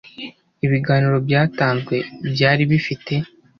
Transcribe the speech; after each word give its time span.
Ibiganiro 0.65 1.17
byatanzwe 1.27 1.95
byari 2.33 2.63
bifite 2.71 3.13